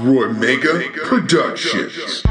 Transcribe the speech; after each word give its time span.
Roy 0.00 0.32
Mega 0.32 0.90
Productions. 1.04 2.22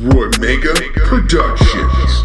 Roy 0.00 0.30
Mega 0.38 0.72
Productions. 1.08 2.22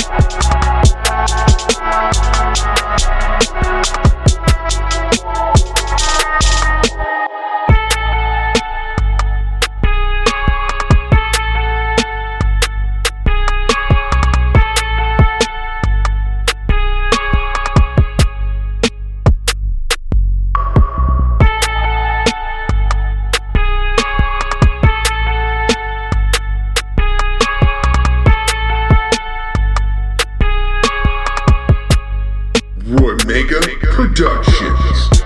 you. 0.00 0.05
Roy 33.16 33.24
Mega 33.26 33.60
Productions. 33.92 35.16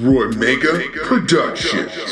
Roy 0.00 0.28
Mega 0.30 0.88
Productions. 1.04 2.10